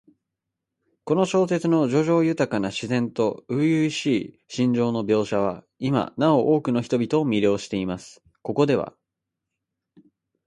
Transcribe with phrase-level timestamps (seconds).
[1.03, 8.23] この小説の叙情豊かな自然と初々しい心情の描写は、今なお多くの人々を魅了しています。
[8.41, 8.95] ここでは、